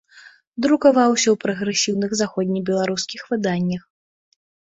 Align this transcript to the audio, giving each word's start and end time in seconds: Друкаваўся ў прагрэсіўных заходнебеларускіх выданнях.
Друкаваўся 0.65 1.23
ў 1.23 1.33
прагрэсіўных 1.43 2.11
заходнебеларускіх 2.21 3.21
выданнях. 3.35 3.83